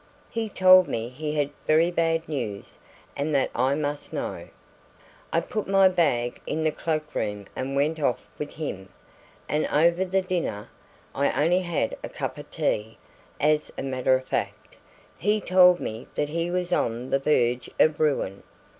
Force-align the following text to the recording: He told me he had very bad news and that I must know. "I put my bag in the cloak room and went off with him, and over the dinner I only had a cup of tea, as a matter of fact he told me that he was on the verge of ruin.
He 0.31 0.49
told 0.49 0.87
me 0.87 1.09
he 1.09 1.35
had 1.35 1.51
very 1.67 1.91
bad 1.91 2.27
news 2.27 2.79
and 3.15 3.35
that 3.35 3.51
I 3.53 3.75
must 3.75 4.11
know. 4.11 4.47
"I 5.31 5.41
put 5.41 5.67
my 5.67 5.89
bag 5.89 6.41
in 6.47 6.63
the 6.63 6.71
cloak 6.71 7.13
room 7.13 7.45
and 7.55 7.75
went 7.75 7.99
off 7.99 8.19
with 8.39 8.53
him, 8.53 8.89
and 9.47 9.67
over 9.67 10.03
the 10.03 10.23
dinner 10.23 10.71
I 11.13 11.43
only 11.43 11.59
had 11.59 11.95
a 12.03 12.09
cup 12.09 12.39
of 12.39 12.49
tea, 12.49 12.97
as 13.39 13.71
a 13.77 13.83
matter 13.83 14.15
of 14.15 14.25
fact 14.25 14.75
he 15.19 15.39
told 15.39 15.79
me 15.79 16.07
that 16.15 16.29
he 16.29 16.49
was 16.49 16.73
on 16.73 17.11
the 17.11 17.19
verge 17.19 17.69
of 17.79 17.99
ruin. 17.99 18.41